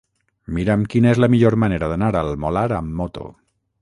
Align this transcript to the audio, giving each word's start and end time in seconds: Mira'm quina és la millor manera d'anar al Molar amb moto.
Mira'm 0.57 0.85
quina 0.93 1.11
és 1.11 1.21
la 1.23 1.29
millor 1.33 1.57
manera 1.65 1.91
d'anar 1.91 2.11
al 2.23 2.33
Molar 2.47 2.67
amb 2.79 2.97
moto. 3.03 3.29